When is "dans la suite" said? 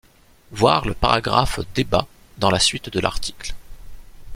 2.39-2.89